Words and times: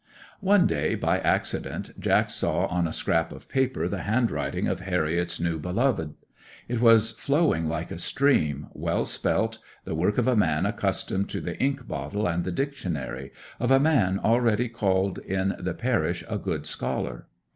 'One 0.39 0.65
day 0.65 0.95
by 0.95 1.19
accident 1.19 1.91
Jack 1.99 2.31
saw 2.31 2.65
on 2.65 2.87
a 2.87 2.91
scrap 2.91 3.31
of 3.31 3.47
paper 3.47 3.87
the 3.87 4.01
handwriting 4.01 4.67
of 4.67 4.79
Harriet's 4.79 5.39
new 5.39 5.59
beloved. 5.59 6.15
It 6.67 6.81
was 6.81 7.11
flowing 7.11 7.69
like 7.69 7.91
a 7.91 7.99
stream, 7.99 8.65
well 8.73 9.05
spelt, 9.05 9.59
the 9.85 9.93
work 9.93 10.17
of 10.17 10.27
a 10.27 10.35
man 10.35 10.65
accustomed 10.65 11.29
to 11.29 11.39
the 11.39 11.55
ink 11.61 11.87
bottle 11.87 12.27
and 12.27 12.43
the 12.43 12.51
dictionary, 12.51 13.31
of 13.59 13.69
a 13.69 13.79
man 13.79 14.17
already 14.17 14.69
called 14.69 15.19
in 15.19 15.55
the 15.59 15.75
parish 15.75 16.23
a 16.27 16.39
good 16.39 16.65
scholar. 16.65 17.27